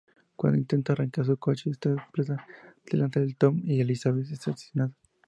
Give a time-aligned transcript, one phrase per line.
[0.35, 2.47] Cuando intenta arrancar su coche, este explota
[2.91, 4.95] delante de Tom, y Elizabeth es asesinada.